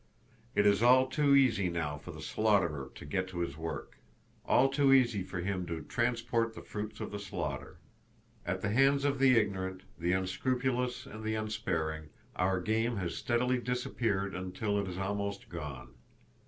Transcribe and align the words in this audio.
It 0.55 0.65
is 0.65 0.81
all 0.81 1.05
too 1.05 1.35
easy 1.35 1.69
now 1.69 1.95
for 1.99 2.09
the 2.09 2.23
slaughterer 2.23 2.89
to 2.95 3.05
get 3.05 3.27
to 3.27 3.41
his 3.41 3.55
work, 3.55 3.99
all 4.43 4.67
[Page 4.67 4.77
207] 4.77 4.77
too 4.87 4.93
easy 4.93 5.23
for 5.23 5.41
him 5.41 5.67
to 5.67 5.83
transport 5.83 6.55
the 6.55 6.63
fruits 6.63 6.99
of 6.99 7.11
the 7.11 7.19
slaughter. 7.19 7.77
At 8.43 8.61
the 8.61 8.69
hands 8.71 9.05
of 9.05 9.19
the 9.19 9.37
ignorant, 9.37 9.83
the 9.99 10.13
unscrupulous 10.13 11.05
and 11.05 11.23
the 11.23 11.35
unsparing, 11.35 12.09
our 12.35 12.59
game 12.59 12.97
has 12.97 13.15
steadily 13.15 13.59
disappeared 13.59 14.33
until 14.33 14.79
it 14.79 14.87
is 14.87 14.97
almost 14.97 15.49
gone. 15.49 15.93